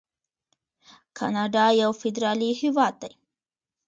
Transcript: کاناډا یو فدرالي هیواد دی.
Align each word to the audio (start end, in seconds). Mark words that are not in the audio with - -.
کاناډا 1.17 1.65
یو 1.81 1.91
فدرالي 2.01 2.51
هیواد 2.61 2.93
دی. 3.01 3.13